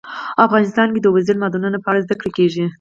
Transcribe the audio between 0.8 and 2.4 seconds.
کې د اوبزین معدنونه په اړه زده کړه